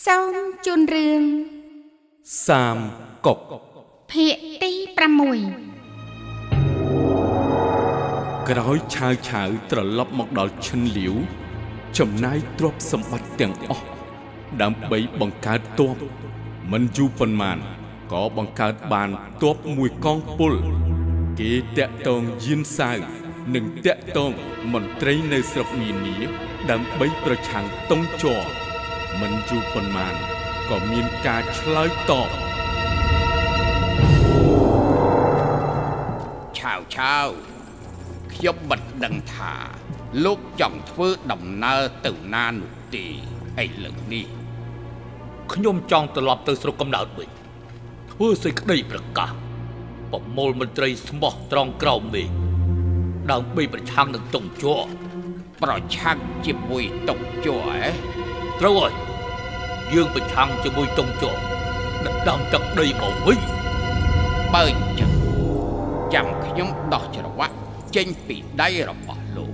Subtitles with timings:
[0.00, 0.34] សូម
[0.66, 1.22] ជូនរឿង
[2.46, 2.78] សាម
[3.26, 3.38] កុក
[4.12, 4.72] ភាគទី
[5.80, 11.14] 6ក្រោយឆាវឆាវត្រឡប់មកដល់ឈិនលាវ
[11.98, 13.86] ចំណាយទ្រព្យសម្បត្តិទាំងអស់
[14.62, 15.94] ដើម្បីបង្កើតទ័ព
[16.72, 17.58] មិនយូរប៉ុន្មាន
[18.12, 19.10] ក៏បង្កើតបាន
[19.42, 20.54] ទ័ពមួយកងពល
[21.40, 22.98] គេតាក់តងយៀនសាវ
[23.54, 24.32] និងតាក់តង
[24.72, 26.16] មន្ត្រីនៅស្រុកនានា
[26.70, 28.42] ដើម្បីប្រឆាំងតុងជ័រ
[29.20, 30.14] មិនយូរប៉ុន្មាន
[30.70, 32.30] ក៏មានការឆ្លើយតប
[36.58, 37.28] ឆាវឆាវ
[38.32, 39.54] ខ្ញុំមិនដឹងថា
[40.24, 43.06] លោកចង់ធ្វើដំណើរទៅណានោះទេ
[43.64, 44.26] ឥឡូវនេះ
[45.52, 47.30] ខ្ញុំចង់ត្រឡប់ទៅស្រុកកំណើតវិញ
[48.12, 49.30] ធ្វើសេចក្តីប្រកាស
[50.12, 52.28] ប្រមូលមន្ត្រីស្មោះត្រង់ក្រោមមេឃ
[53.30, 54.82] ដើម្បីប្រឆាំងនឹងតុងជ័រ
[55.62, 58.11] ប្រឆាំងជាមួយតុងជ័រហ៎
[58.60, 58.92] ត្រូវហើយ
[59.92, 61.36] យើងប្រឆាំងជាមួយតុងជ័រ
[62.06, 63.40] ដណ្ដើមទឹកដីមកវិញ
[64.54, 65.10] បើអញ្ចឹង
[66.14, 67.56] ចាំខ្ញុំដោះច្រវាក់
[67.96, 69.52] ចេញពីដៃរបស់លោក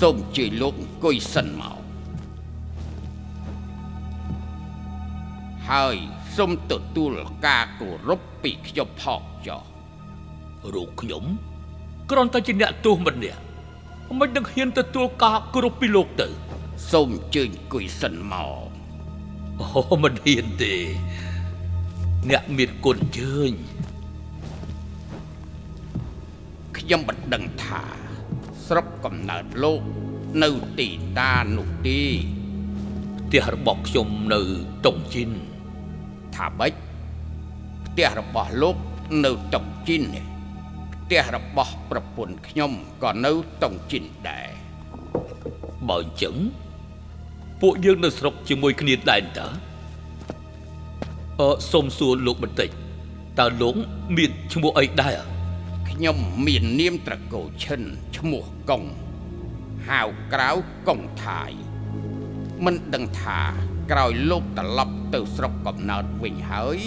[0.00, 1.78] សូមជួយលោកអង្គុយសិនមក
[5.70, 5.96] ហើយ
[6.36, 7.12] សូមទទួល
[7.46, 9.62] ការគោរពពីខ្ញុំផងចុះ
[10.74, 11.24] រូបខ្ញុំ
[12.10, 13.45] គ្រាន់តែជាអ្នកទោសម្នាក់
[14.18, 16.28] មិននឹងហ៊ានទទួលការគោរពពីលោកទៅ
[16.92, 18.34] សូមជើញអង្គុយសិនម
[18.66, 18.68] ក
[19.60, 20.74] អូមិនហ៊ានទេ
[22.30, 23.52] អ្នកមានគុណជើញ
[26.76, 27.84] ខ្ញុំមិនដឹងថា
[28.66, 29.82] ស្រុកកំណើតលោក
[30.42, 32.00] នៅទីតានោះទេ
[33.26, 34.40] ផ្ទះរបស់ខ្ញុំនៅ
[34.86, 35.30] តុងជីន
[36.34, 36.72] ថាម៉េច
[37.86, 38.76] ផ្ទះរបស់លោក
[39.24, 40.35] នៅតុងជីននេះ
[41.06, 44.48] ផ្ទះរបស់ប្រពន្ធខ្ញុំក៏នៅតុងជីនដែរ
[45.88, 46.36] បើអញ្ចឹង
[47.60, 49.46] ពួកយើងនៅស្រុកជាមួយគ្នាដែរតើ
[51.40, 52.70] អឺសុំសួរលោកបន្តិច
[53.38, 53.74] តើលោក
[54.16, 55.16] មានឈ្មោះអីដែរ
[55.90, 56.16] ខ្ញុំ
[56.46, 57.82] មាននាមត្រកូលឈិន
[58.16, 58.82] ឈ្មោះកុង
[59.88, 60.02] ហៅ
[60.32, 60.50] ក្រៅ
[60.88, 61.50] កុងថាយ
[62.64, 63.40] មិនដឹងថា
[63.90, 66.78] ក្រោយលោកត្រឡប់ទៅស្រុកកំណើតវិញហើយ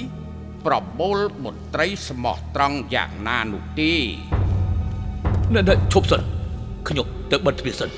[0.66, 3.94] ប្រមូលមន្ត្រីស្មោះត្រង់យ៉ាងណានោះទេ
[5.54, 5.62] ណែ
[5.94, 6.22] ឈប់សិន
[6.88, 7.90] ខ្ញុំទៅបិទទ្វារសិន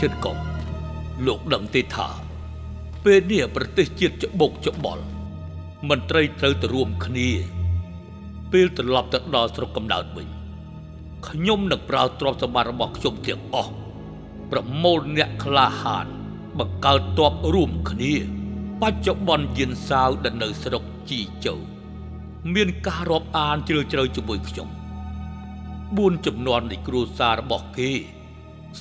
[0.00, 0.36] ជិតកុំ
[1.26, 2.08] លោកដឹងទេថា
[3.04, 5.04] ពេលនេះប្រទេសជាតិច្បុកច្បល់
[5.88, 7.28] មន្ត្រីត្រូវទៅរួមគ្នា
[8.52, 10.28] ពេលត្រឡប់ទៅដល់ស្រុកកំណើតវិញ
[11.28, 13.72] ខ្ញុំនឹងប្រើទ្រព្យសម្បត្តិរបស់ខ្ញុំទាំងអស់
[14.50, 16.19] ប្រមូលអ្នកក្លាហាន
[16.58, 18.14] បង្កើតទ័ពរួមគ្នា
[18.82, 21.54] បច្ចុប្បន្នយានសាវដែលនៅស្រុកជីជូ
[22.54, 24.68] មានការរាប់អានជ្រាលជ្រៅជាមួយខ្ញុំ
[25.46, 27.90] 4ចំនួននៃគ្រួសាររបស់គេ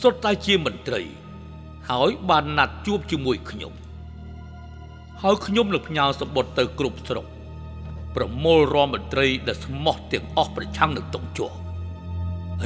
[0.02, 1.02] សុទ្ធតែជាមន្ត្រី
[1.90, 3.74] ហើយបានណាត់ជួបជាមួយខ្ញុំ
[5.22, 7.25] ហើយខ្ញុំនឹងផ្ញើសម្បត្តិទៅគ្រប់ស្រុក
[8.16, 11.53] ប្រមូលរដ្ឋមន្ត្រីដែលស្មោះទាំងអស់ប្រឆាំងនឹងតុងជ័រ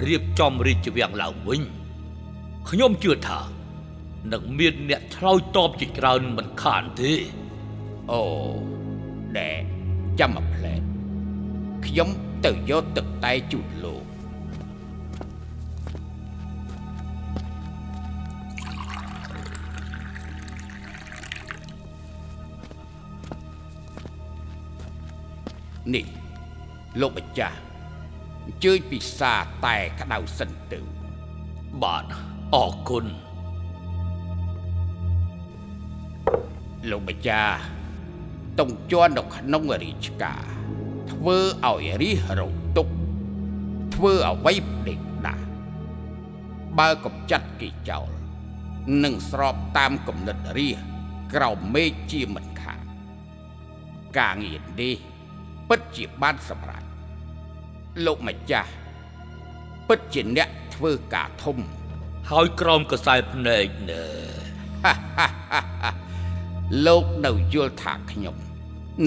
[0.08, 1.62] រៀបចំរាជវាំងឡើងវិញ
[2.70, 3.40] ខ្ញុំជឿថា
[4.32, 7.14] នឹងមានអ្នកឆ្លើយតបជាច្រើនមិនខានទេ
[8.12, 8.22] អូ
[9.38, 9.58] ដែល
[10.20, 10.76] ចាំមកផ្លែ
[11.86, 12.10] ខ្ញុំ
[12.46, 14.04] ទៅយកទឹកតែជូតលោក
[25.96, 26.06] នេះ
[27.02, 27.58] លោកម្ចាស់
[28.46, 29.34] អញ្ជើញពិសា
[29.66, 30.80] តែក្តៅសិនទៅ
[31.84, 32.06] បាទ
[32.54, 33.06] អរគុណ
[36.90, 37.60] លោកម្ចាស់
[38.60, 40.44] តុងជាន់នៅក្នុងរាជការ
[41.12, 42.88] ធ្វើឲ្យរិះរងទុក
[43.96, 45.46] ធ្វើអ្វីផ្ដេកដាស់
[46.78, 48.10] បើកំចាត់គេចោល
[49.04, 50.76] នឹងស្របតាមគំនិតរិះ
[51.34, 52.84] ក្រោមមេឃជាមិនខាន
[54.18, 54.96] ការងារនេះ
[55.70, 56.84] ពិតជាបានសម្រេច
[58.06, 58.72] លោកម្ចាស់
[59.88, 61.58] ពិតជាអ្នកធ្វើការធំ
[62.32, 64.04] ហើយក្រោមកសែភ្នែកណែ
[66.86, 68.36] លោកនៅយល់ថាខ្ញុំ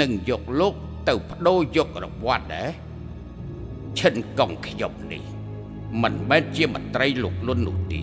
[0.00, 0.74] នឹងយកលោក
[1.08, 2.70] ទៅបដូរយករង្វាន់ដែរ
[3.98, 5.22] ឈិនកងខ្ញុំនេះ
[6.02, 8.02] មិនមែនជាមន្ត្រីលោកលុននោះទេ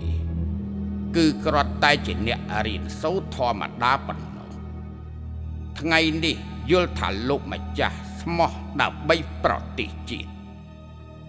[1.16, 4.50] គឺគ្រាន់តែជាអ្នករៀនសូត្រធម្មតាប៉ុណ្ណោះ
[5.80, 6.36] ថ្ងៃនេះ
[6.70, 10.30] យល់ថាលោកម្ចាស់ស្មោះដើម្បីប្រទេសជាតិ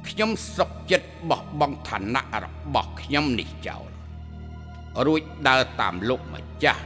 [0.08, 3.90] ខ្ញុំសុខចិត្តបោះបង់ឋានៈរបស់ខ្ញុំនេះចោល
[5.06, 6.84] រួចដើរតាមលោកម្ចាស់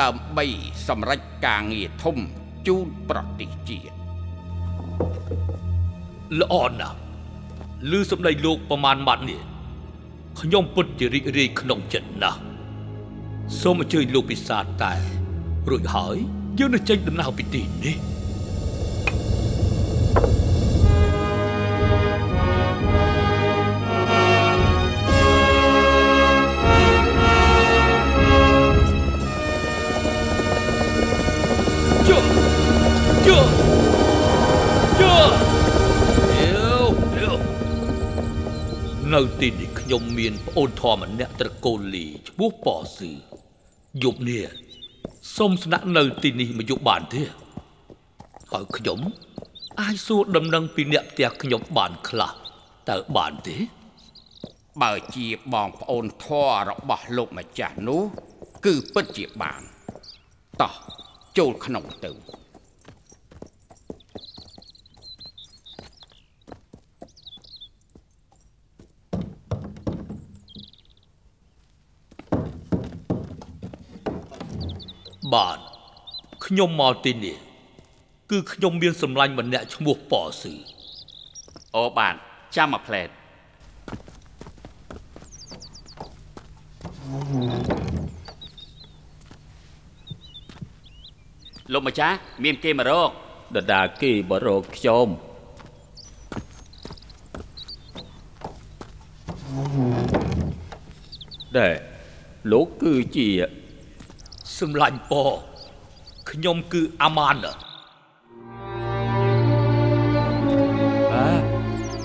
[0.00, 0.46] ដើម្បី
[0.88, 2.16] សម្រេចការងារធំ
[2.66, 3.94] ជូនប្រទេសជាតិ
[6.40, 6.98] ល្អណាស់
[7.90, 9.40] ឮសម្ដីលោកប្រមាណម៉ាត់នេះ
[10.40, 12.40] ខ្ញុំពិតជារីករាយក្នុងចិត្តណាស់
[13.60, 14.94] សូមអញ្ជើញលោកពិសាទតែ
[15.70, 16.16] រួចហើយ
[16.58, 17.96] យើងនឹងចេញដំណើរពីទីនេះ
[39.14, 43.10] នៅទីនេះខ្ញុំមានប្អូនធម៌ម្នាក់ត្រកូលលីឈ្មោះប៉សឺ
[44.02, 44.44] យប់នេះ
[45.36, 47.22] សូមស្នាក់នៅទីនេះមួយយប់បានទេ
[48.52, 49.00] ហើយខ្ញុំ
[49.80, 52.32] អាចសួរដំណឹងពីអ្នកផ្ទះខ្ញុំបានខ្លះ
[52.90, 53.56] តើបានទេ
[54.82, 58.02] បើជាបងប្អូនធររបស់លោកម្ចាស់នោះ
[58.66, 59.62] គឺពិតជាបាន
[60.62, 60.74] តោះ
[61.38, 62.12] ចូលក្នុងទៅ
[75.34, 75.58] បាន
[76.44, 77.36] ខ្ញុំមកទីនេះ
[78.30, 80.54] គឺខ្ញុំមានសម្លាញ់ម្នាក់ឈ្មោះប៉សឺ
[81.76, 82.14] អូបាន
[82.56, 83.08] ចាំមកផ្លែត
[91.72, 93.10] លោកម្ចាស់មានគេមករក
[93.56, 95.06] ដដាគេបរោខ្ញុំ
[101.58, 101.74] ដែល
[102.52, 103.28] លោកគឺជា
[104.62, 105.30] សម្លាញ់ប៉
[106.30, 107.36] ខ្ញុំគឺអាម៉ាន
[111.14, 111.26] អា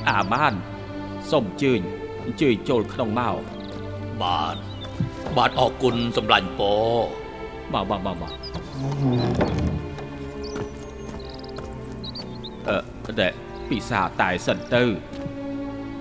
[0.09, 0.53] អាម៉ាន
[1.31, 1.79] សូមអញ្ជើញ
[2.25, 3.37] អញ្ជើញចូលក្នុងមក
[4.23, 4.55] បាន
[5.37, 6.71] បាទអរគុណសម្លាញ់ប៉
[7.73, 8.31] មកមកមកមក
[12.69, 13.33] អឺដែល
[13.69, 14.83] ពិសាតែសិនទៅ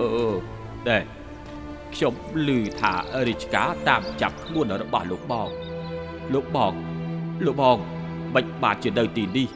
[0.01, 0.11] អឺ
[0.89, 1.03] ដែល
[1.95, 2.15] ខ្ញុំ
[2.47, 2.51] ឮ
[2.81, 2.95] ថា
[3.29, 5.51] រាជការតាមចាប់ខ្លួនរបស់លោកបង
[6.35, 6.75] លោកបង
[7.45, 7.79] លោកបង
[8.35, 9.49] បាច់បាទជានៅទីនេះ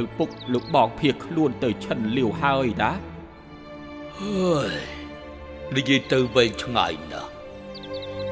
[0.00, 2.92] ឪពុកលោកបងភៀសខ្លួនទៅឈិនលាវហើយណា
[4.18, 4.70] ហើយ
[5.76, 7.30] និយាយទៅវែងឆ្ងាយណាស់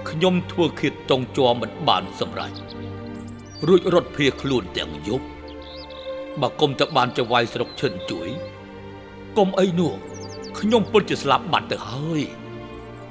[0.09, 2.53] ខ្ញុំធ្វើឃាតតងជាប់មិនបានសម្រេច
[3.67, 5.27] រួចរត់ភៀសខ្លួនទាំងយប់
[6.41, 8.29] បើគុំទៅបានចវាយស្រុកឈិនជួយ
[9.37, 9.93] គុំអីនោះ
[10.59, 12.23] ខ្ញុំពិតជាស្លាប់បាត់ទៅហើយ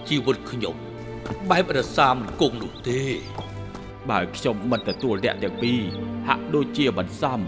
[0.07, 0.75] ជីវិតខ្ញុំ
[1.49, 3.01] បែបរសាមិនគង់នោះទេ
[4.09, 5.79] បើខ្ញុំមិនទទួលអ្នកទាំងពីរ
[6.27, 7.39] ហាក់ដូចជាបន្សំ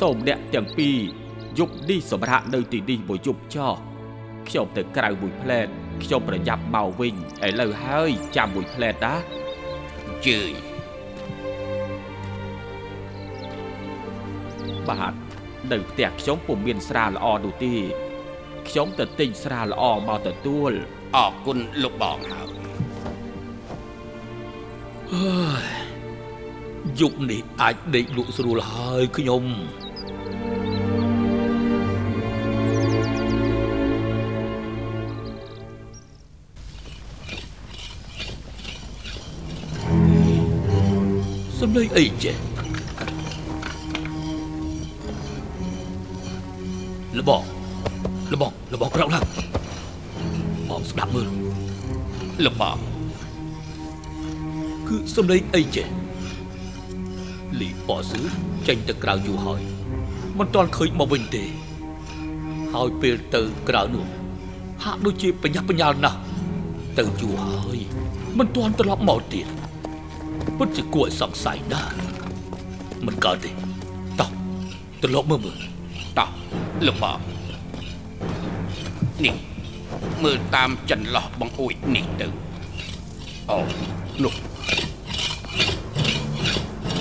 [0.00, 0.96] សូមអ្នកទាំងពីរ
[1.58, 3.74] យប់នេះសម្រាប់នៅទីនេះមួយយប់ចោះ
[4.48, 5.66] ខ្ញុំទៅក្រៅមួយផ្លែត
[6.02, 7.14] ខ្ញុំប្រញាប់មកវិញ
[7.46, 9.14] ឥឡូវហើយចាំមួយផ្លែតណា
[10.26, 10.52] ជើញ
[14.88, 15.14] បាទ
[15.72, 17.74] នៅផ្ទះខ្ញុំពុំមានស្រាល្អនោះទេ
[18.68, 20.72] ខ្ញុំទៅទិញស្រាល្អមកទទួល
[21.16, 22.59] អរគុណលោកបងហើយហើ
[25.10, 25.64] យ
[27.00, 29.44] យប់នេះអាចដេកលក់ស្រួលហើយខ្ញុំ
[41.58, 42.36] សំឡេងអីចេះ
[47.18, 47.44] លបង
[48.32, 49.26] លបងលបងក្រោកឡើង
[50.70, 51.28] បងស្ដាប់មើល
[52.46, 52.89] លោកបង
[54.90, 55.86] គឺសំឡេងអីចេះ
[57.60, 58.22] លីប៉ស៊ឺ
[58.66, 59.62] ចេញទៅក្រៅយូរហើយ
[60.38, 61.44] មិនទាន់ឃើញមកវិញទេ
[62.74, 64.06] ហើយពេលទៅក្រៅនោះ
[64.84, 66.18] ហាក់ដូចជាបញ្ញាប់បញ្ញាល់ណាស់
[66.98, 67.78] ទៅយូរហើយ
[68.38, 69.46] មិនទាន់ត្រឡប់មកទៀត
[70.58, 71.94] ពិតជាគួរឲ្យសង្ស័យណាស់
[73.06, 73.50] មិនកើតទេ
[74.20, 74.30] តោះ
[75.02, 75.58] ត្រឡប់មើលមើល
[76.18, 76.30] តោះ
[76.86, 77.18] លោកបង
[79.24, 79.34] នេះ
[80.24, 82.26] មើលតាមចន្លោះបង្អួចនេះទៅ
[83.50, 83.58] អូ
[84.24, 84.49] នោះ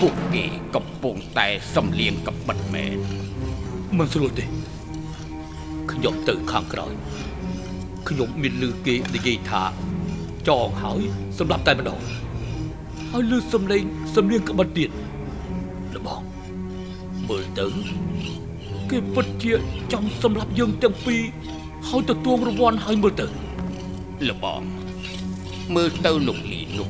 [0.05, 2.97] ពួកគេកំពុងតែសំលៀងកបិតមែន
[3.97, 4.45] មិនស្រួលទេ
[5.91, 6.93] ខ្ញុំទៅខាងក្រោយ
[8.09, 9.63] ខ្ញុំមានឮគេនិយាយថា
[10.47, 11.01] ចងហើយ
[11.39, 11.99] សម្រាប់តែម្ដង
[13.11, 13.83] ហើយឮសំឡេង
[14.15, 14.89] សំលៀងក្បិតទៀត
[15.95, 16.21] លបង
[17.29, 17.67] មើលទៅ
[18.89, 19.53] គេពិតជា
[19.91, 21.23] ចង់សម្លាប់យើងទាំងពីរ
[21.87, 23.27] ហើយទទួលរង្វាន់ហើយមើលទៅ
[24.29, 24.61] លបង
[25.75, 26.89] មើលទៅលោកលីនោះ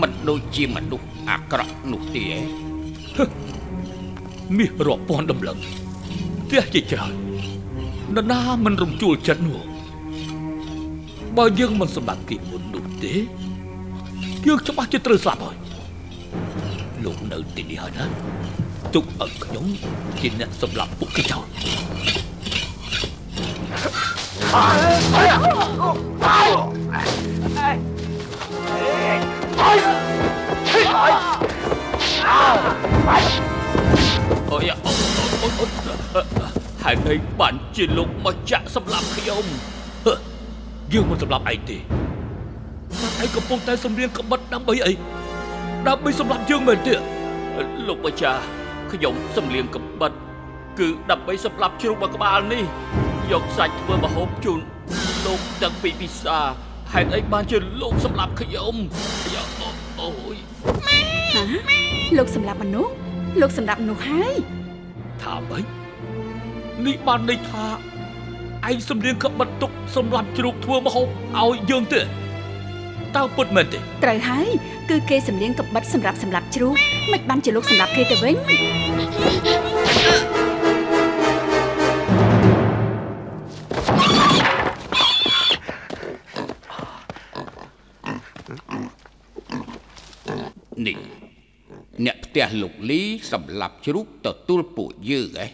[0.00, 2.42] មិនដូចជាមនុស្សអាក្រក់នោះទេឯង
[4.56, 5.58] មាសរាប់ពាន់ដំឡឹង
[6.48, 7.14] ផ្ទះជាច្រើន
[8.14, 9.60] នរណាមិនរំជួលចិត្តនោះ
[11.36, 13.14] បើយើងមិនសម្បត្តិគេមុននោះទេ
[14.46, 15.56] យើងច្បាស់ជាត្រូវស្លាប់ហើយ
[17.04, 18.04] លោកនៅទីនេះហើយណា
[18.94, 19.64] ទុកឲ្យខ្ញុំ
[20.20, 21.44] ជាអ្នកសម្លាប់ពួកគេចោល
[24.54, 27.27] អូយអូ
[29.60, 29.70] អូ
[35.58, 36.22] អូ
[36.84, 39.44] ហេតុអីបានជាលោកមកចាក់សម្លាប់ខ្ញុំ
[40.06, 40.14] ហឺ
[40.92, 44.92] យើងមិនសម្លាប់ឯងទេតែឯងកំពុងតែសម្រៀងក្បិតដើម្បីអី
[45.88, 46.94] ដើម្បីសម្លាប់យើងមែនទេ
[47.88, 48.40] លោកម្ចាស់
[48.92, 50.12] ខ្ញុំសំលៀងកំបិត
[50.78, 52.64] គឺដើម្បីសម្លាប់ជ្រូកមួយក្បាលនេះ
[53.32, 54.60] យកសាច់ធ្វើម្ហូបជូន
[55.26, 58.74] លោកទាំងពីរពិសា ហេតុអីបានជាលោកសម្លាប់ខ្ញុំ
[59.34, 59.68] យ៉ាអូ
[60.00, 60.36] អូយ
[61.34, 61.44] ហា
[62.18, 62.92] លោកសម្រាប់មនុស្ស
[63.40, 64.34] លោកសម្រាប់មនុស្សហើយ
[65.22, 65.64] ថាម៉េច
[66.86, 67.64] នេះបានន័យថា
[68.68, 71.06] ឯងសម្រៀងក្បិតទុកសម្លាប់ជ្រូកធ្វើម្ហូប
[71.40, 72.00] ឲ្យយើងទេ
[73.16, 74.48] តើពិតមែនទេត្រូវហើយ
[74.90, 76.74] គឺគេសម្លៀងកបិតសម្រាប់សម្រាប់ជ្រូក
[77.12, 78.34] មិនបានជាលោកសម្រាប់គេទៅវិញ
[92.38, 93.00] ទះលោកលី
[93.32, 95.50] សម្លាប់ជ្រូកទទួលពួកយើងឯង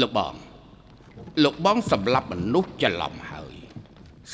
[0.00, 0.34] លោកបង
[1.44, 3.54] លោកបងសម្លាប់មនុស្សច្រឡំហើយ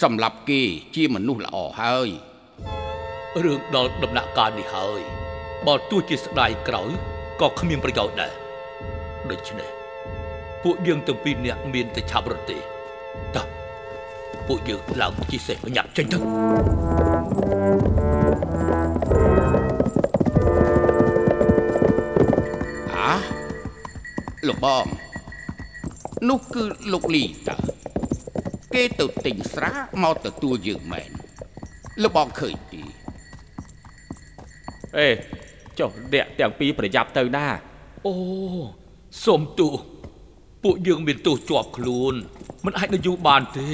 [0.03, 0.63] សម្លាប់គេ
[0.95, 2.09] ជាមនុស្សល្អហើយ
[3.45, 5.01] រឿងដល់ដំណាក់កាលនេះហើយ
[5.67, 6.91] បើទោះជាស្ដាយក្រោយ
[7.41, 8.33] ក៏គ្មានប្រយោជន៍ដែរ
[9.31, 9.71] ដូច្នេះ
[10.63, 12.59] ពួកយើងទាំងពីរនាក់មានតែឆាប់រត់ទេ
[13.37, 13.47] តោះ
[14.47, 16.19] ពួកយើងឡើងជិះសេះបញ្ញាប់ចេញទៅ
[19.41, 19.46] អា
[24.49, 24.87] លោកបង
[26.29, 26.63] នោះគឺ
[26.93, 27.57] លោកលីតើ
[28.75, 29.73] គេទៅទិញស្រា
[30.03, 31.11] មកទទួលយើងមែន
[32.03, 32.83] លោកបងឃើញទី
[34.99, 35.09] អេ
[35.79, 37.47] ចុះអ្នកទាំងពីរប្រយ័ត្នទៅណា
[38.07, 38.15] អូ
[39.25, 39.73] សូមទោស
[40.65, 42.15] ពួកយើងមានទោសជាប់ខ្លួន
[42.65, 43.69] មិនអាចនៅយូរបានទេ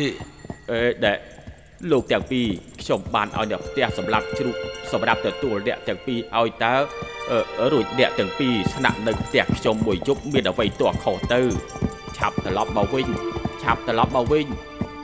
[0.71, 1.19] អេដែល
[1.91, 2.47] លោកទាំងពីរ
[2.83, 4.57] ខ្ញុំបានឲ្យអ្នកផ្ទះសម្រាប់ជ្រូក
[4.93, 7.12] សម្រាប់ទទួលអ្នកទាំងពីរឲ្យតើអឺ
[7.73, 11.41] រួចអ្នកទាំងពីរស្នាក់នៅផ្ទះខ្ញុំមួយយប់មានអ្វីទាស់ខុសទៅ
[12.17, 13.07] ឆាប់ត្រឡប់មកវិញ
[13.63, 14.47] ឆាប់ត្រឡប់មកវិញ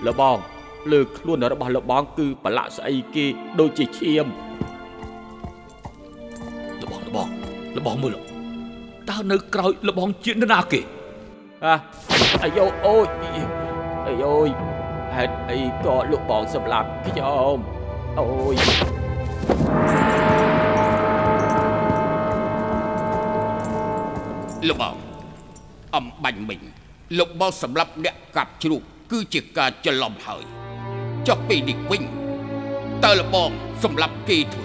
[0.07, 0.37] លបង
[0.93, 3.27] លើខ្លួនរបស់លបងគឺប្រឡាក់ស្អីគេ
[3.59, 4.27] ដូចជាឈាម
[6.83, 7.29] លបងលបង
[7.77, 8.17] លបងមើល
[9.09, 10.81] តើនៅក្រោយលបងជានរណាគេ
[11.65, 11.75] អា
[12.43, 13.07] អាយអូយ
[14.07, 14.49] អាយអូយ
[15.15, 17.57] ហេតុអីក៏លោកបងសម្លាប់ខ្ញុំ
[18.19, 18.98] អូយ
[24.69, 24.97] លោកបង
[25.97, 26.61] អំបាញ់មិញ
[27.19, 30.45] លោកបងសម្រាប់អ្នកកាប់ជ្រូកគឺជាការច្រឡំហើយ
[31.27, 32.03] ចុះពេលនេះវិញ
[33.05, 33.51] តើលោកបង
[33.85, 34.63] សម្រាប់គេធ្វ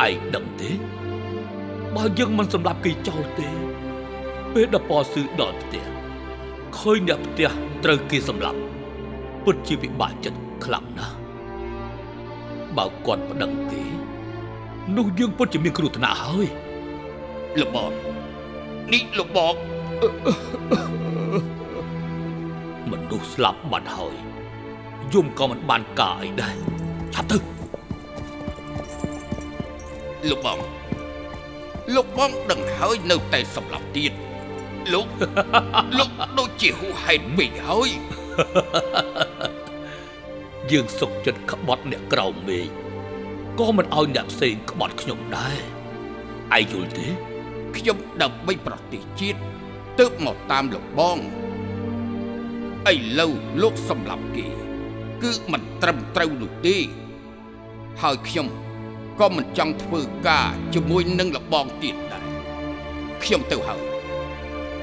[0.00, 0.70] អីឯងដឹងទេ
[1.96, 3.48] បើយើងមិនសម្លាប់គេចោលទេ
[4.52, 5.84] ពេលដល់ពស៊ឺដល់ផ្ទះ
[6.78, 7.48] ឃើញអ្នកផ្ទះ
[7.84, 8.60] ត្រូវគេសម្លាប់
[9.44, 11.16] ពិតជាពិបាកចិត្តខ្លាំងណាស់
[12.76, 13.82] បើគាត់ប្តឹងគេ
[14.96, 16.48] នោះយើងពិតជាមានគ្រោះថ្នាក់ហើយ
[17.60, 17.92] លោកបង
[18.92, 19.54] នេះលោកបង
[22.90, 24.16] មនុស្សស្លាប់បាត់ហើយ
[25.12, 26.56] យំក៏មិនបានការអីដែរ
[27.14, 27.36] ឆាប់ទៅ
[30.30, 30.58] លោកបង
[31.94, 34.12] លោកបងដឹងហើយនៅតែសម្លាប់ទៀត
[34.92, 35.06] លោក
[35.98, 37.90] លោកដូចជាហួសហេតុពេកហើយ
[40.70, 42.68] យើងសុកចិត្តក្បត់អ្នកក្រោមមេឃ
[43.58, 45.58] ក៏មិនឲ្យអ្នកផ្សេងក្បត់ខ្ញុំដែរ
[46.56, 47.31] ឯងយល់ទេ
[47.76, 49.38] ខ្ញុំដើម្បីប្រទេសជាតិ
[49.98, 51.18] ទើបមកតាមលោកបង
[52.92, 54.46] ឥឡូវលោកសម្លាប់គេ
[55.22, 56.76] គឺមិនត្រឹមត្រូវនោះទេ
[58.02, 58.46] ហើយខ្ញុំ
[59.20, 62.24] ក៏មិនចង់ធ្វើការជាមួយនឹងលបងទៀតដែរ
[63.22, 63.80] ខ្ញុំទៅហើយ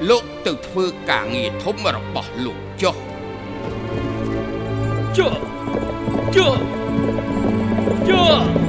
[0.08, 2.96] លោកទៅធ្វើការងារធំរបស់លោកចុះ
[5.18, 5.28] ជើ
[6.36, 6.48] ជើ
[8.08, 8.59] ជើ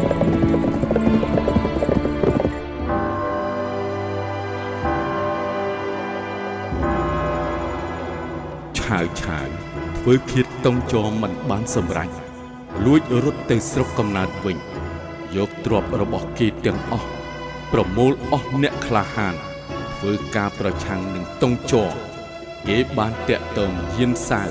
[9.21, 9.47] ឆាវឆាវ
[9.97, 12.09] ធ្វើឃាតតុងចរមិនបានសម្រេច
[12.85, 14.57] លួចរត់ទៅស្រុកកំណើតវិញ
[15.35, 17.09] យកទ្រព្យរបស់គេទាំងអស់
[17.71, 19.35] ប្រមូលអស់អ្នកក្លាហាន
[19.97, 21.91] ធ្វើការប្រឆាំងនឹងតុងចរ
[22.67, 24.49] គេបានតាក់ទងយានសាវ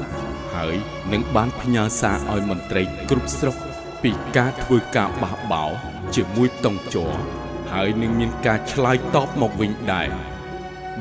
[0.54, 0.76] ហើយ
[1.12, 3.56] នឹងបានផ្ញើសារឲ្យមន្ត្រីគ្រប់ស្រុក
[4.02, 5.70] ពីការធ្វើការបះបោរ
[6.14, 7.14] ជាមួយតុងចរ
[7.72, 10.08] ហើយនឹងមានការឆ្លើយតបមកវិញដែរ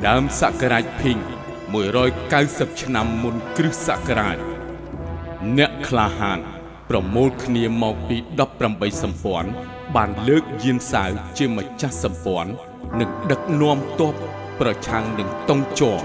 [0.07, 1.19] ដើមសក្ការាជភីង
[1.73, 4.37] 190ឆ្នាំមុនគ្រិស្តសករាជ
[5.57, 6.39] អ្នកក្លាហាន
[6.89, 8.17] ប្រមូលគ្នាមកពី
[8.59, 9.49] 18សម្ព័ន្ធ
[9.95, 12.51] បានលើកយានសាវជាម្ចាស់សម្ព័ន្ធ
[12.99, 14.13] និងដឹកនាំទ័ព
[14.59, 15.99] ប្រឆាំងនឹងតុងជ័រ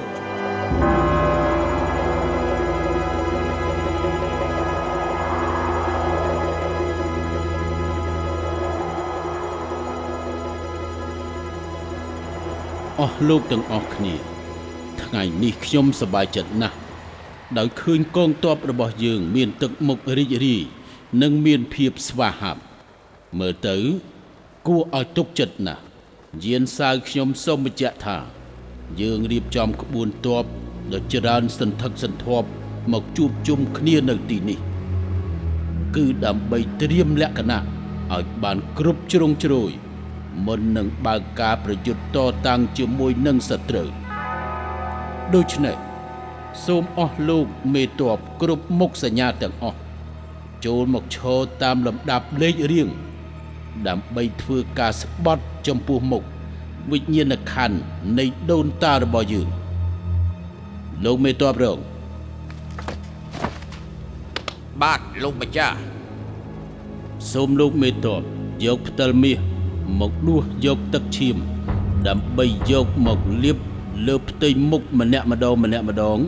[13.00, 14.33] អស់លោកទាំងអស់គ្នា
[15.14, 16.76] ថ្ងៃនេះខ្ញុំសប្បាយចិត្តណាស់
[17.59, 20.62] ដោយឃើញកងទ័ពរបស់យើង មានទឹកមុខរីករាយ
[21.23, 22.61] និងមានភាពស្វាហាប់
[23.38, 23.76] មើលទៅ
[24.66, 25.83] គួរឲ្យទុកចិត្តណាស់
[26.44, 28.18] យានសាវខ្ញុំសូមបញ្ជាក់ថា
[29.00, 30.44] យើងរៀបចំក្បួនទ័ព
[30.92, 32.49] ដ៏ច្រើនសន្ធឹកសន្ធាប់
[32.92, 34.59] មកជួបជុំគ្នានៅទីនេះ
[35.97, 37.61] គឺដើម្បីត្រៀមលក្ខណៈ
[38.12, 39.71] ឲ្យបានគ្រប់ជ្រុងជ្រោយ
[40.47, 43.90] មុននឹងបើកការប្រយុទ្ធតតាំងជាមួយនឹងសត្រូវ
[45.32, 45.76] ដូច្នេះ
[46.64, 49.78] សូមអស់លោកមេតបគ្រប់មុខសញ្ញាទាំងអស់
[50.64, 52.88] ចូលមកឈរតាមលំដាប់លេខរៀង
[53.86, 56.22] ដើម្បីធ្វើការស្បត់ចំពោះមុខ
[56.90, 57.78] វិញ្ញាណក្ខន្ធ
[58.18, 59.48] នៃដូនតារបស់យើង
[61.04, 61.78] លោកមេតបរង
[64.82, 65.76] បាទលោកម្ចាស់
[67.32, 68.22] សូមលោកមេតប
[68.64, 69.38] យកផ្តិលមាស
[70.00, 71.36] មកដួសយកទឹកឈាម
[72.06, 73.58] ដើម្បីយកមកលាប
[74.06, 76.18] លើផ្ទៃមុខម្នាក់ម្ដងម្នាក់ម្ដង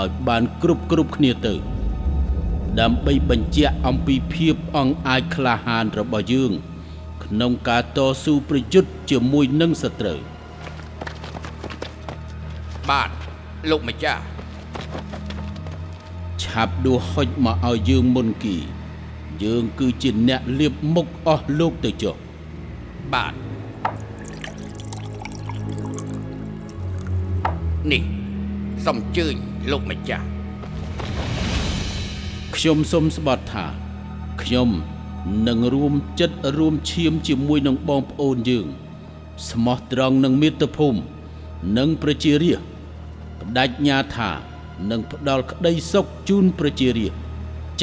[0.00, 1.54] ឲ្យបានគ្រប់គ្រប់គ្នាទៅ
[2.80, 6.52] ដើម្បីបញ្ជាក់អំពីភាពអង្អាចក្លាហានរបស់យើង
[7.24, 10.18] ក្នុងការតស៊ូប្រយុទ្ធជាមួយនឹងសត្រូវ
[12.88, 13.10] បាទ
[13.70, 14.22] លោកម្ចាស់
[16.42, 18.56] ឆាប់ដួសហុចមកឲ្យយើងមុនគី
[19.44, 22.16] យើងគឺជាអ្នកលៀបមុខអស់លោកទៅចុះ
[23.12, 23.34] បាទ
[27.92, 28.02] នេះ
[28.84, 29.34] សូមជើញ
[29.70, 30.24] លោកម្ចាស់
[32.56, 33.66] ខ្ញុំសូមស្បត់ថា
[34.42, 34.68] ខ្ញុំ
[35.48, 38.66] នឹងរួមចិត្តរួមឈាមជាមួយនឹងបងប្អូនយើង
[39.50, 40.98] ស្មោះត្រង់នឹងមាតុភូមិ
[41.78, 42.66] និងប្រជារាស្ត្រ
[43.46, 44.30] បដិញ្ញាថា
[44.90, 47.20] នឹងផ្ដល់ក្តីសុខជូនប្រជារាស្ត្រ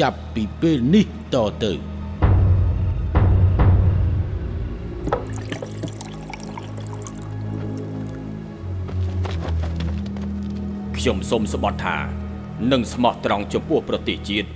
[0.00, 1.72] ចាប់ពីពេលនេះតទៅ
[10.98, 11.96] ខ្ញុំសូមស្បត់ថា
[12.72, 14.48] នឹងស្មោះត្រង់ចំពោះប្រទេសជាតិ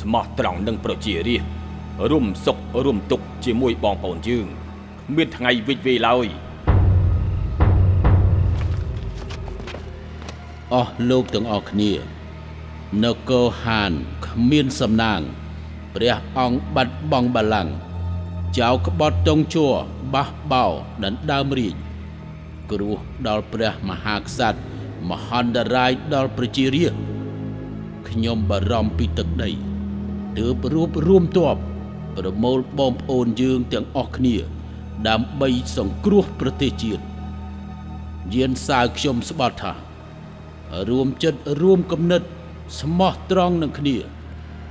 [0.00, 4.46] ស្មោះត្រង់នឹងប្រជារាស្ត្ររួមសុខរួមទុក្ខជាមួយបងប្អូនយើង
[5.08, 6.26] គ្មានថ្ងៃវិចវេឡើយ
[10.74, 11.92] អស់លោកទាំងអស់គ្នា
[13.04, 13.92] នគរហាន
[14.26, 15.20] គ្មានសំណាង
[15.94, 17.72] ព្រះអង្គបាត់បង់បល្ល័ង្ក
[18.58, 19.74] ចៅក្បត់តុងជួរ
[20.14, 20.64] បះបោ
[21.02, 21.74] ដណ្ដើមរាជ
[22.70, 24.75] គ្រោះដល់ព្រះមហាក្សត្រ
[25.10, 27.00] មហន្តរាយដល់ប្រជារាស្ត្រ
[28.08, 29.50] ខ្ញុំបារម្ភពីទឹកដី
[30.38, 31.56] ទើបរួបរួមទ័ព
[32.16, 34.36] ប្រមូលបងប្អូនយើងទាំងអស់គ្នា
[35.08, 37.02] ដើម្បីសង្គ្រោះប្រទេសជាតិ
[38.34, 39.72] យានសាវខ្ញុំស្បត់ថា
[40.90, 42.22] រួមចិត្តរួមគំនិត
[42.80, 43.96] ស្មោះត្រង់នឹងគ្នា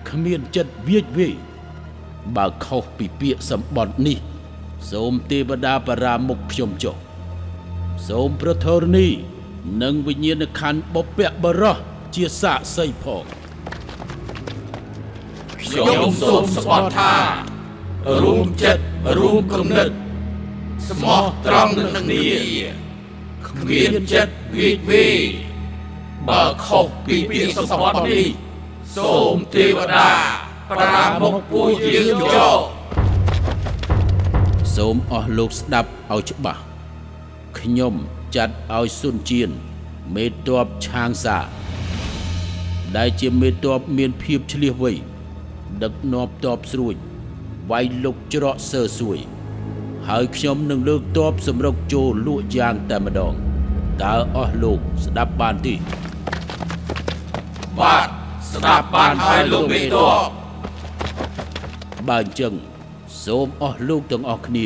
[0.09, 1.29] គ្មានចិត្តវាចវេ
[2.35, 4.17] បើខុសពីពាក្យសម្បត្តិនេះ
[4.91, 6.95] សូមទេវតាបរាមុខខ្ញុំចុះ
[8.07, 9.07] សូមប្រធរនី
[9.81, 11.77] និងវិញ្ញាណក្ខន្ធបពៈបរោះ
[12.15, 13.23] ជាសាក្សីផង
[15.61, 17.13] ខ្ញុំសូមស្បត់ថា
[18.23, 18.81] រួមចិត្ត
[19.17, 19.89] រួមគំនិត
[20.89, 22.27] ស្មោះត្រង់នឹងគ្នា
[23.47, 25.07] គ្មានចិត្តវិចវេ
[26.29, 28.27] បើខុសពីពាក្យសម្បត្តិនេះ
[28.97, 30.11] សូមទេវតា
[30.69, 32.49] ប្រាមុខពួកយើងចោ
[34.75, 36.61] សូមអស់លោកស្ដាប់ឲ្យច្បាស់
[37.59, 37.95] ខ្ញុំ
[38.35, 39.49] ចាត់ឲ្យសុនជៀន
[40.15, 41.37] មេតបឆាងសា
[42.97, 44.91] ដែលជាមេតបមានភាពឆ្លៀសវៃ
[45.83, 46.95] ដឹកនាំតបស្រួច
[47.71, 49.19] វាយលុកច្រកសើសួយ
[50.07, 53.33] ហើយខ្ញុំនឹងលើកតបសម្រុកចូលលក់យ៉ាងតែម្ដង
[54.03, 55.75] តើអស់លោកស្ដាប់បានទេ
[57.79, 58.07] បាទ
[58.53, 60.29] ស្ដាប់បានហើយលោកមេតប
[62.07, 62.53] បើអញ្ចឹង
[63.23, 64.57] សូមអស់លោកទាំងអស់គ្ន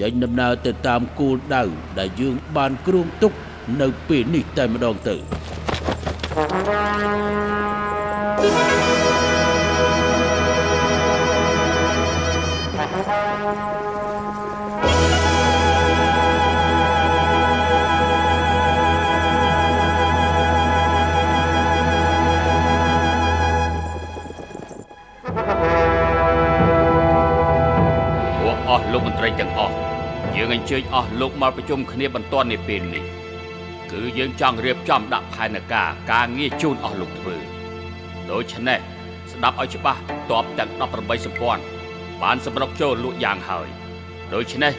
[0.00, 1.62] ចេញដំណើរទៅតាមគោលដៅ
[1.98, 3.32] ដែលយើងបានគ្រោងទុក
[3.80, 5.16] នៅពេលនេះតែម្ដងទៅ
[28.42, 29.85] ពួកអស់លោកមន្ត្រីទាំងអស់
[30.46, 33.04] យើងអញ្ជើញអស់លោកមកប្រជុំគ្នាបន្ទាន់នាពេលនេះ
[33.92, 37.36] គឺយើងចង់រៀបចំដាក់ផែនការការងារជូនអស់លោកធ្វើ
[38.30, 38.78] ដូច្នេះ
[39.32, 41.62] ស្ដាប់ឲ្យច្បាស់តបទាំង18សម្ព័ន្ធ
[42.22, 43.68] បានសម្រុកចូលលក់យ៉ាងហើយ
[44.34, 44.72] ដូច្នេះ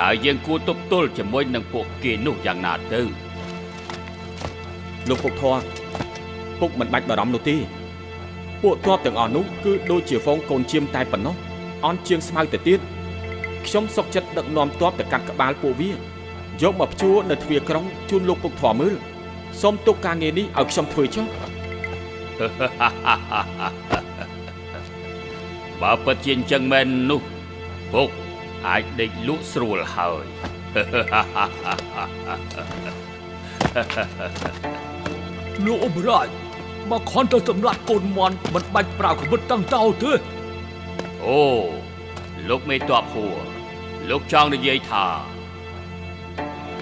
[0.00, 3.00] តើយើងគួរទប់ទល់ជាមួយនឹងពួកគេនោះយ៉ាងណាទៅ
[5.08, 5.58] លោកពុកធរ
[6.60, 7.56] ពុកមិនបាច់បារម្ភនោះទេ
[8.62, 11.34] ពួកទ័ពទាំងអស់នោះគឺដូចជាហ្វូងកូនជៀមតែប៉ុណ្ណោះ
[11.84, 12.80] អន់ជាងស្មៅទៅទៀត
[13.66, 15.92] ខ្ញុំសុកចិត្តដឹកនាំទ័ពទៅកាត់ក្បាលពួកវា
[16.62, 18.94] យកមកព្យួរនៅទ្វារក្រុងជូនលោកពុកធម៌មើល
[19.60, 21.26] សូមទុកការងារនេះឲ្យខ្ញុំធ្វើចុះ
[25.82, 27.20] បើពិតជាអញ្ចឹងមែននោះ
[27.92, 28.08] ពុក
[28.68, 30.24] អាចដេកលក់ស្រួលហើយ
[35.66, 36.28] លោកអមរាជ
[36.90, 40.12] មកខនទៅសម្លាប់កូនមន់មិនបាច់ប្រើក្បិតតាំងតោទេ
[41.26, 41.42] អូ
[42.48, 43.53] លោកមេតបហួរ
[44.10, 45.04] លោកចង់និយាយថា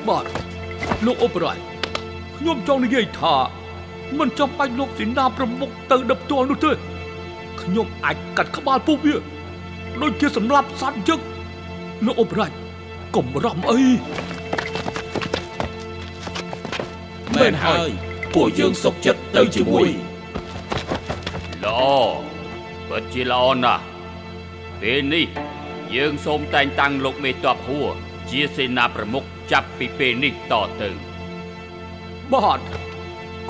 [0.08, 0.24] បាទ
[1.06, 1.58] លោកអមរាជ
[2.36, 3.34] ខ្ញុំចង់និយាយថា
[4.18, 6.72] មិនចាំបាច់លោកសេនាប្រមុខទៅដឹបផ្ទាល់នោះទេ
[7.60, 9.14] ខ្ញុំអាចកាត់ក្បាលពួកវា
[10.02, 11.20] ដូចជាសម្លាប់សត្វយើង
[12.06, 12.52] លោកអមរាជ
[13.14, 13.82] កុំរំអី
[17.34, 17.90] មែនហើយ
[18.34, 19.88] ពួកយើងសុខចិត្តទៅជាមួយ
[21.64, 21.82] ល្អ
[22.88, 23.82] ពិតជាល្អណាស់
[24.80, 25.51] ពេលនេះ
[25.96, 27.88] យើងសូមតែងតាំងលោកមេតបហួរ
[28.30, 30.90] ជាសេនាប្រមុខចាប់ពីពេលនេះតទៅ
[32.32, 32.60] បាទ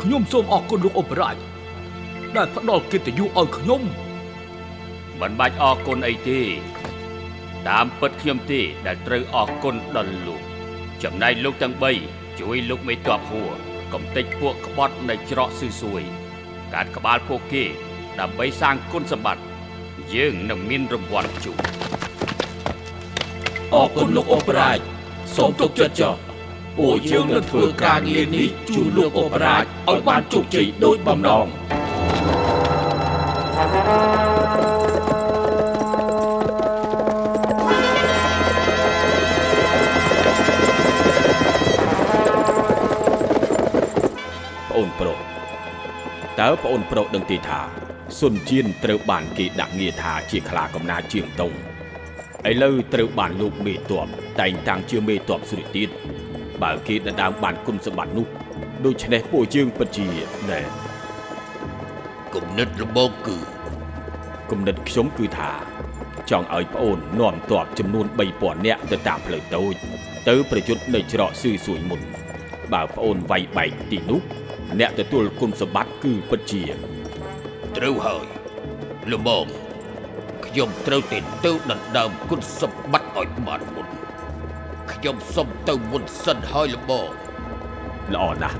[0.00, 1.36] ខ្ញុំសូមអរគុណលោកអបរាជ
[2.36, 3.82] ដែលផ្ដល់កិត្តិយសឲ្យខ្ញុំ
[5.20, 6.40] មិនបាច់អរគុណអីទេ
[7.68, 10.42] តាមពិតខ្ញុំទេដែលត្រូវអរគុណដល់លោក
[11.02, 11.74] ចំណែកលោកទាំង
[12.06, 13.52] 3ជួយលោកមេតបហួរ
[13.92, 16.02] កំទេចពួកក្បត់នៅច្រកស៊ឺសួយ
[16.72, 17.64] កាត់ក្បាលពួកគេ
[18.20, 19.44] ដើម្បីសាងគុណសម្បត្តិ
[20.14, 21.58] យើងនឹងមានរង្វាន់ជូន
[23.74, 24.78] អរគុណលោកអបរាជ
[25.36, 26.14] សូមទុកចិត្តចុះ
[26.78, 31.46] ពួកយើងនឹងធ្វើការងារនេះជូនលោកអបរាជឲ្យបានជោគជ័យដូចបំណង
[44.70, 45.18] ប្អូនប្រុស
[46.40, 47.60] តើប្អូនប្រុសដឹងទេថា
[48.18, 51.54] សុនជៀនត្រូវបានគេដាក់ងារថាជាខ្លាកំណាចជាងតុង
[52.50, 54.06] ឥឡូវត្រូវបានលោកមេតប
[54.40, 55.88] តែងតាំងជាមេតបសុរិទៀត
[56.62, 58.26] បើគេដណ្ដើមបានគុណសម្បត្តិនោះ
[58.84, 60.06] ដូច្នេះពួកយើងពិតជា
[60.50, 60.60] ណែ
[62.34, 63.36] គំនិតរបស់គឺ
[64.50, 65.50] គំនិតខ្ញុំគឺថា
[66.30, 69.74] ចង់ឲ្យប្អូននាំទ័ពចំនួន3000នាក់ទៅតាមផ្លូវតូច
[70.28, 72.00] ទៅប្រយុទ្ធនៅច្រកស៊ឺសួយមុន
[72.72, 74.20] បើប្អូនវាយបែកទីនោះ
[74.80, 76.62] អ្នកទទួលគុណសម្បត្តិគឺពិតជា
[77.76, 78.24] ត្រូវហើយ
[79.12, 79.46] លំង
[80.52, 83.86] ខ្ញុំត្រូវតែទៅដណ្ដើមគុណសម្បត្តិឲ្យបានមុន
[84.92, 86.92] ខ្ញុំសុំទៅមុនសិនហើយលំង
[88.14, 88.58] ល្អណាស់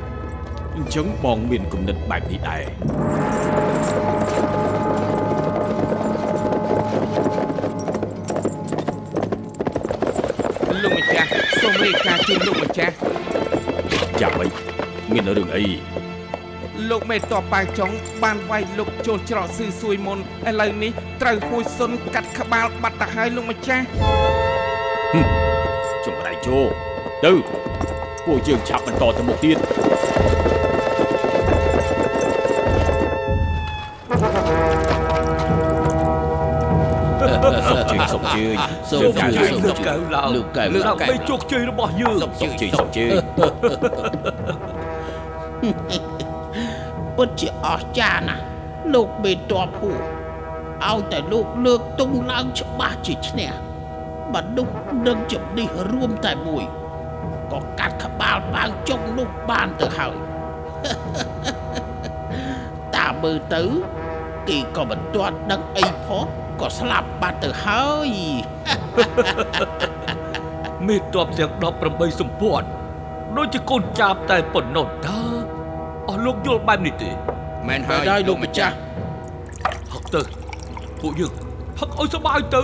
[0.76, 2.62] អញ្ចឹងបងមានគំនិតបែបនេះដែរ
[10.82, 11.28] លោកម្ចាស់
[11.60, 12.94] សូមរាយការណ៍ជូនលោកម្ចាស់
[14.20, 14.48] ចាំមិន
[15.12, 15.64] មានរឿងអី
[16.92, 17.90] លោកមេតបប៉ាវចុង
[18.22, 23.84] បានវាយលោកចូលច្រកស៊ឺសួយមុនឥឡូវនេះត្រូវហួយសុនកាត់ក្បាលបាត់ទៅហើយលោកម្ចាស់
[26.04, 26.58] ចុងដៃជោ
[27.24, 27.32] ទៅ
[28.26, 29.56] ពួកយើងឆាប់បន្តទៅមុខទៀត
[37.70, 38.56] សុំជើញសុំជើញ
[38.90, 43.10] សូមជឿលោកសូមជឿកៅឡើងលោកកៅលើកលោកកៅដើម្បីជោគជ័យរបស់យើងសុំសុំជើញសុំជើញ
[47.22, 48.44] ពិតជាអស្ចារ្យណាស់
[48.94, 50.00] លោកមេតបហួរ
[50.88, 53.50] ឲ្យតែលោកលើកទង់ឡើងច្បាស់ជាឈ្នះ
[54.34, 54.74] មនុស្ស
[55.06, 56.64] នឹងជំនិះរួមតែមួយ
[57.52, 60.14] ក៏កាត់ក្បាលបាវចុងនោះបានទៅហើយ
[62.96, 63.62] តាមមើលទៅ
[64.48, 66.24] គេក៏មិនទាន់ដឹងអីផង
[66.60, 68.08] ក៏ស្លាប់បាត់ទៅហើយ
[70.86, 72.66] មេតបទាំង18សម្ព័ន្ធ
[73.36, 75.21] ដូចជាកូនចាប់តែប៉ុណ្ណោះតើអស់
[76.24, 77.10] លោកយល់បែបនេះទេ
[77.68, 78.74] មែនហើយលោកម្ចាស់
[79.92, 80.20] ហឹកទៅ
[81.00, 81.32] ពួកយើង
[81.78, 82.62] ហឹកឲ្យសប្បាយទៅ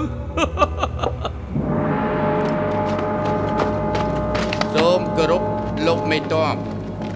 [4.75, 5.43] សូមគោរព
[5.87, 6.57] លោកមេតប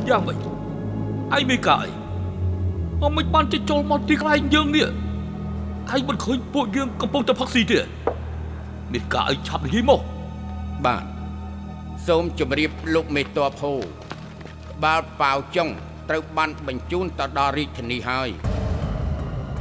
[0.08, 1.86] យ៉ាងម៉េចឯងមិនកាយ
[3.02, 4.86] អមិនបានជិះចូលមកទីកន្លែងយើងនេះ
[5.94, 7.78] ឯងមិនឃើញពួកយើងកំពុងតែផឹកស៊ីទេ
[8.92, 10.00] មានការឲ្យឆាប់និយាយមក
[10.84, 11.04] បាទ
[12.06, 15.68] សូមជម្រាបលោកមេតបហូក្បាលប៉ាវចុង
[16.12, 18.28] ត្រូវបានបញ្ជូនទៅដល់រាជធានីហើយ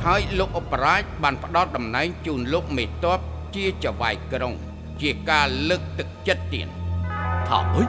[0.06, 3.20] ហើយលោកអបរាជបានផ្ដល់តំណែងជូនលោកមេតប
[3.56, 4.54] ជាចៅហ្វាយក្រុង
[5.02, 6.68] ជាការលើកទឹកចិត្តទៀត
[7.48, 7.84] ថាអី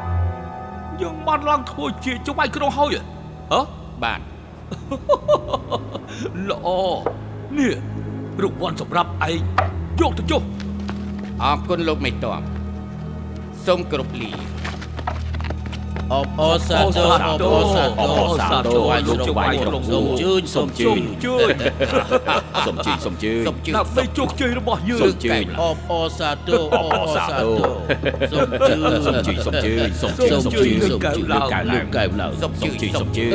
[1.01, 2.94] យើងបានឡើងធ្វើជាចៅវាយក្រុងហើយ
[3.53, 3.61] ហ៎
[4.03, 4.20] បាទ
[6.51, 6.68] ល្អ
[7.59, 7.75] នេះ
[8.42, 9.40] រង្វាន់សម្រាប់ឯង
[10.01, 10.42] យកទៅចុះ
[11.42, 12.42] អរគុណលោកមេតប
[13.66, 14.31] សូមគោរពលា
[16.12, 21.57] អអបអរសាទរអបអរសាទរអបអរសាទរលោកលោកចចៅៅហ្វាវាយយក្រុក្រុងងសូសូមមជឿជឿននសូសូមមជឿជឿននជឿន
[22.66, 27.55] សុំជឿសុំជឿសូមជឿដើម្បីជោគជ័យរបស់យើងសូមជឿអបអរសាទរអបអរសាទរ
[28.33, 32.70] សូមជឿសុំជឿសុំជឿសុំជឿសូមសុំជឿជឿលើកកើតឡើងកើតលើឡើងកកែវឡើងសុំជឿ
[33.01, 33.27] សុំជឿ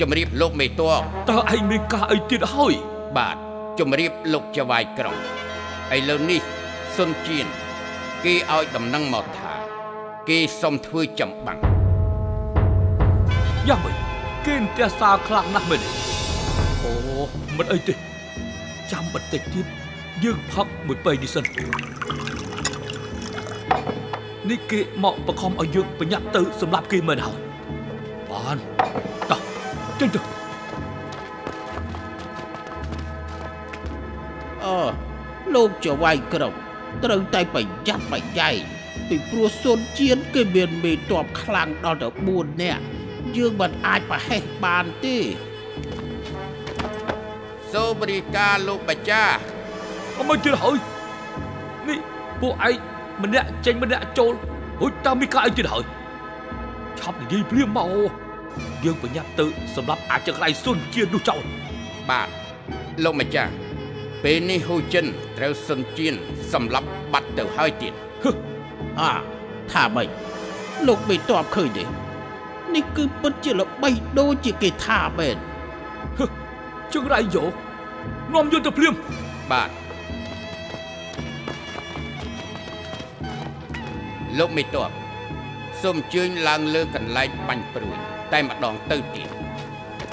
[0.00, 0.90] ជំរាបលោកមេតួ
[1.28, 2.74] តើឯងមានការអីទៀតហើយ
[3.18, 3.51] បាទ
[3.84, 5.16] ជំរាបលោកចៅហ្វាយក្រុង
[5.96, 6.40] ឥឡូវនេះ
[6.96, 7.46] សុនជៀន
[8.24, 9.52] គេឲ្យដំណឹងមកថា
[10.28, 11.60] គេសុំធ្វើចម្បាំង
[13.68, 13.96] យ៉ាងម៉េច
[14.46, 15.90] គេនទះសារខ្លាំងណាស់មែនទេ
[16.82, 16.92] អូ
[17.58, 17.94] មិនអីទេ
[18.92, 19.66] ចាំបន្តិចទៀត
[20.24, 21.44] យើងផឹកមួយពេកនេះសិន
[24.50, 27.38] នេះគេមកបង្ខំឲ្យយើងប្រញាប់ទៅសម្រាប់គេមែនហើយ
[28.30, 28.56] បាន
[29.30, 29.40] តោះ
[30.00, 30.41] ចេញទៅ
[35.54, 36.54] លោកចៅវាយក្រុង
[37.04, 38.60] ត្រូវតែប្រយ័ត្នប្រយែង
[39.08, 42.82] ពីព្រោះសូនជៀនគេមានមេតបខ្លាំងដល់ទៅ4នាក់
[43.36, 45.16] យើងមិនអាចប្រហែសបានទេ
[47.72, 49.36] សូមរាយការណ៍លោកម្ចាស់
[50.18, 50.76] អមិនទៀតហើយ
[51.88, 51.98] នេះ
[52.40, 52.74] ពួកឯង
[53.22, 54.32] ម្នាក់ចេញម្នាក់ចូល
[54.80, 55.84] ហួចតាមមានការអីទៀតហើយ
[56.98, 57.88] ឆាប់និយាយព្រាមមក
[58.84, 61.42] យើងប្រញាប់ទៅសម្រាប់អាចក្លៃសុនជានោះចោល
[62.10, 62.28] បាទ
[63.04, 63.52] លោកម្ចាស់
[64.22, 65.06] ពេលនេះហ៊ូចិន
[65.38, 66.14] ត្រូវសុនជៀន
[66.52, 67.92] សម្លាប់បាត់ទៅហើយទៀត
[69.00, 69.12] អា
[69.72, 70.08] ថាម៉េច
[70.86, 71.84] លោកមេតបឃើញទេ
[72.74, 75.36] នេះគឺពិតជាល្បីដូចជាគេថាមែន
[76.92, 77.52] ជើងរៃយក
[78.34, 78.94] នាំយន្តទៅព្រាម
[79.50, 79.70] បាទ
[84.38, 84.90] លោកមេតប
[85.82, 87.96] សូមអញ្ជើញឡើងលើកន្លែងបាញ់ព្រួយ
[88.32, 89.28] តែម្ដងទៅទៀត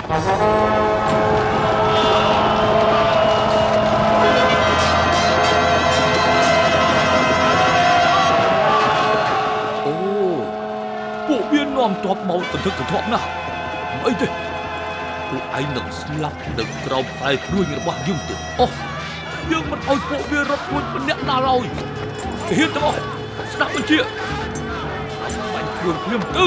[0.10, 0.89] អូ
[12.04, 13.28] ទ័ពមកសន្ធឹកសន្ធាប់ណាស់
[13.92, 14.28] មិនអីទេ
[15.30, 18.66] ពួកឯងនឹងស្លាប់នៅក្រោមផ្លែព្រួយរបស់យើងទៀតអូ
[19.52, 21.66] យើងមិនអោយពួកវារត់ពួចម្នាក់ណាឡើយ
[22.48, 23.00] គេហ៊ានទាំងអស់
[23.54, 24.00] ស្ដាប់បញ្ជា
[25.54, 26.46] បាញ់ព្រួយព្រាមទៅ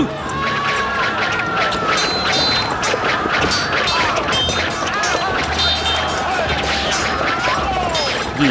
[8.40, 8.50] យី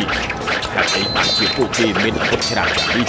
[0.73, 3.07] ហេតុអីបានជាពួកគេមានអាវុធច្រើនជាងនេះ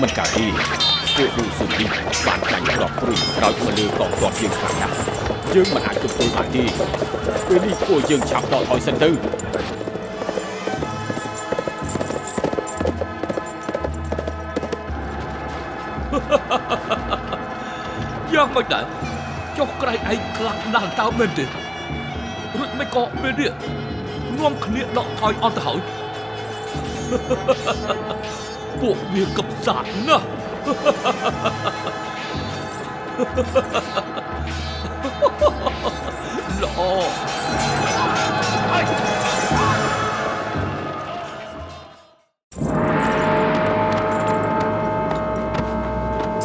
[0.00, 1.90] មិនកើតទេ ពួករូស៊ុននេះ
[2.26, 4.94] បានបាញ់គ្រាប់ព្រួយស្រោចមកលើកងទ័ពយើងខ្លាំងណាស់
[5.54, 6.64] យើងមិនអាចទប់ទល់បានទេ
[7.48, 9.08] ពេលនេះពួកយើងឆាប់ដកថយសិនទៅ
[18.34, 18.84] យ៉ាងមិនដែរ
[19.58, 23.52] ចុះក្រៃឯងខ្លាំងណាស់តើមែនទេរួចមិនក៏ពេលនេះ
[24.38, 25.80] នាំគ្នាដកថយអត់ទៅហើយ
[28.80, 30.26] ពួកវាកំសាតណាស់
[30.62, 36.80] ល្អ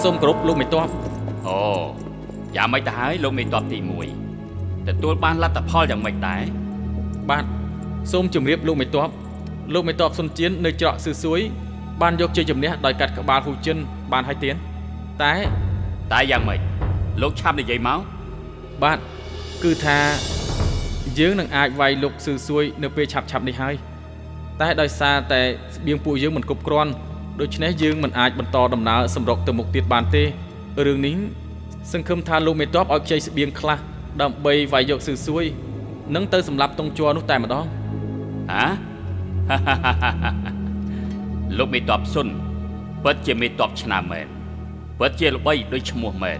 [0.03, 0.89] សូមគោរពលោកមេតប
[1.47, 1.57] អូ
[2.55, 3.77] យ៉ាងម៉េចទៅហើយលោកមេតបទី
[4.33, 6.41] 1ទទួលបានលទ្ធផលយ៉ាងម៉េចដែរ
[7.29, 7.43] បាទ
[8.11, 9.09] សូមជម្រាបលោកមេតប
[9.73, 11.39] លោកមេតបសុនជៀននៅច្រកស៊ឺស៊ួយ
[12.01, 13.77] បានយកជ័យជំនះដោយកាត់ក្បាលហ៊ូចិន
[14.11, 14.55] បានហើយទៀន
[15.23, 15.33] តែ
[16.13, 16.59] តែយ៉ាងម៉េច
[17.21, 17.99] លោកឆាប់និយាយមក
[18.83, 18.97] បាទ
[19.63, 19.97] គឺថា
[21.19, 23.75] យើងនឹងអាចវាយលុកស៊ឺស៊ួយនៅពេលឆាប់ឆាប់នេះហើយ
[24.61, 25.41] តែដោយសារតែ
[25.75, 26.91] ស្បៀងពួកយើងមិនគ្រប់គ្រាន់
[27.41, 30.23] ដូច្នេះយើងមិនអាចបន្តដំណើរសម្រុកទៅមុខទៀតបានទេ
[30.85, 31.15] រឿងនេះ
[31.93, 33.77] សង្ឃឹមថាលោកមេតបឲ្យខ្ចីស្បៀងខ្លះ
[34.21, 35.45] ដើម្បីវាយយកស៊ឺស៊ួយ
[36.15, 37.65] នឹងទៅសម្រាប់តុងជ័រនោះតែម្ដង
[38.51, 38.65] ហា
[41.57, 42.27] លោកមេតបសុន
[43.03, 44.27] ពិតជាមេតបឆ្នាំមែន
[44.99, 46.39] ពិតជាល្បីដោយឈ្មោះមែន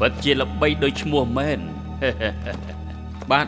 [0.00, 1.58] ពិតជាល្បីដោយឈ្មោះមែន
[3.32, 3.46] បាទ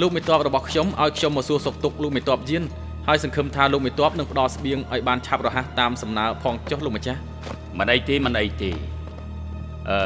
[0.00, 2.62] លោកមេតបរបស់ខ្ញុំឲ្យខ្ញុំមកសួរសុខទុក្ខលោកមេតបយាន
[3.08, 7.20] ហើយសង្ឃឹមថាលោកមេតបនឹងផ្ដល់ស្បៀងឲ្យបានឆាប់រហ័សតាមសំណើផងចុះលោកម្ចាស់
[7.78, 8.70] មិនអីទេមិនអីទេ
[9.90, 9.98] អឺ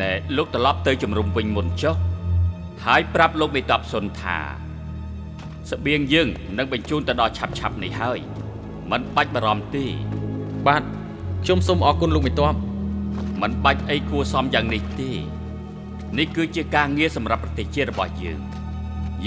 [0.00, 1.96] ណែលោកត្រឡប់ទៅជំរុំវិញមុនចុះ
[2.86, 4.38] ហើយប្រាប់លោកមេតបសុនថា
[5.70, 8.18] ស្បៀងយើងនឹងបញ្ជូនទៅដល់ឆាប់ឆាប់ៗនេះហើយ
[8.90, 9.86] មិនបាច់បារម្ភទេ
[10.66, 10.82] បាទ
[11.44, 12.54] ខ្ញុំសូមអរគុណលោកមេតប
[13.42, 15.10] មិនបាច់អីគួរសមយ៉ាងនេះទេ
[16.18, 18.40] នេះគឺជាការងារសម្រាប់ប្រទេសជាតិរបស់យើង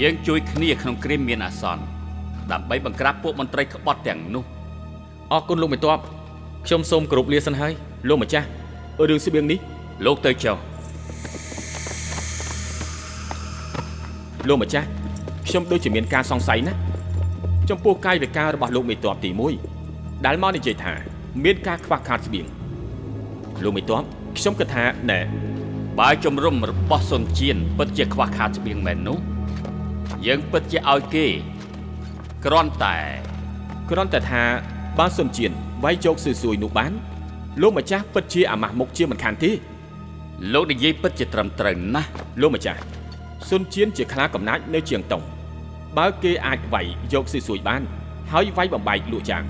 [0.00, 1.82] យើងជួយគ្នាក្នុងគ្រាមានអាសន្ន
[2.52, 4.44] ដើម្បីបង្ក្រាបពួកមន្ត្រីក្បត់ទាំងនោះ
[5.32, 5.98] អរគុណលោកមេតប
[6.66, 7.72] ខ្ញុំសូមគោរពលាសិនហើយ
[8.08, 8.46] លោកម្ចាស់
[9.08, 9.58] រឿងស្បៀងនេះ
[10.06, 10.56] លោកទៅចុះ
[14.48, 14.86] លោកម្ចាស់
[15.46, 16.74] ខ្ញុំដូចជាមានការសង្ស័យណា
[17.70, 19.30] ចំពោះកាយវិការរបស់លោកមេតបទី
[19.78, 22.46] 1ដែលមកនិយាយថា មានការខ្វះខាតស្បៀង
[23.62, 24.02] លោកមេតប
[24.38, 25.20] ខ្ញុំគិតថាណែ
[25.98, 29.18] បើជំរំរបស់សុនជៀនពិតជាខ្វះខាតស្បៀងមែននោះ
[30.26, 31.26] យើងពិតជាឲ្យគេ
[32.44, 32.96] គ្រាន់តែ
[33.90, 34.42] គ្រាន់តែថា
[34.98, 35.50] បើសុនជៀន
[35.84, 36.92] វាយជោគស៊ឺស៊ួយនោះបាន
[37.62, 39.50] លោកម្ចាស់ពិតជាអាម៉ាស់មុខជាមិនខានទេ
[40.52, 42.80] លោកនិយាយពិតជាត្រឹមត្រូវណាស់លោកម្ចាស់
[43.48, 45.22] សុនជៀនជាខ្លាកំណាចនៅជាងតុង
[45.98, 47.82] បើគេអាចវាយយកស៊ីសួយបាន
[48.32, 49.42] ហើយវាយបំបែកលក់ចាង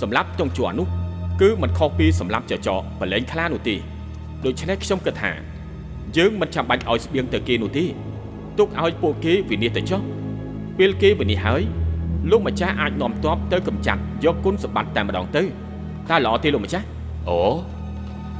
[0.00, 0.99] សម្រាប់តុងជួនោះ
[1.40, 3.76] គឺមិនខុសពីសម្រាប់ចចកបលែងខ្លានោះទេ
[4.44, 5.32] ដូច្នេះខ្ញុំគិតថា
[6.16, 7.84] យើងមិនចាំបាច់ឲ្យស្បៀងទៅគេនោះទេ
[8.58, 10.00] ទុកឲ្យពួកគេវិនិច្ឆ័យទៅចុះ
[10.78, 11.62] ពេលគេវិនិច្ឆ័យហើយ
[12.30, 15.42] លោកម្ចាស់អាចនាំទ័ពទៅកម្ចាត់យកគុណសម្បត្តិតែម្ដងទៅ
[16.10, 16.86] តើល្អទេលោកម្ចាស់
[17.28, 17.38] អូ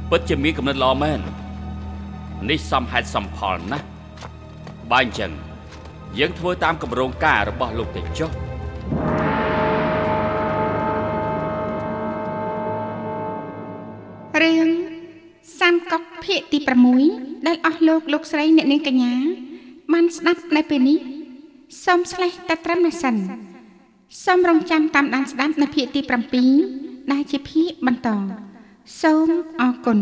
[0.09, 1.19] ពិតជាមានកំណត់ល្អមែន
[2.49, 3.85] នេះសំហេតុសំផលណាស់
[4.91, 5.31] បើអញ្ចឹង
[6.19, 8.50] យើងធ្វើតាមគម្រោងការរបស់លោកទេចុះ
[16.41, 16.75] កុកភាគទី
[17.07, 19.13] 6ដែលអស់លោកលោកស្រីអ្នកនាងកញ្ញា
[19.93, 20.97] បានស្ដាប់នៅពេលនេះ
[21.85, 23.15] សូមស្លេះតែត្រឹមនេះសិន
[24.25, 26.01] សូមរងចាំតាមដានស្ដាប់នៅភាគទី
[26.57, 28.09] 7ដែលជាភាគបន្ត
[29.01, 29.27] សូម
[29.61, 29.99] អរគុណ